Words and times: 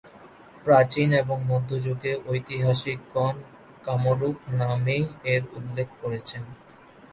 প্রাচীন 0.65 1.09
এবং 1.13 1.37
মধ্যযুগে 1.51 2.13
ঐতিহাসিকগণ 2.27 3.35
কামরূপ 3.83 4.37
নামেই 4.59 5.03
এর 5.33 5.43
উল্লেখ 5.57 5.87
করেছেন। 6.01 6.43